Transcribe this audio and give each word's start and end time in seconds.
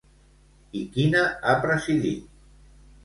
I 0.79 0.81
quina 0.95 1.21
ha 1.51 1.55
presidit? 1.67 2.25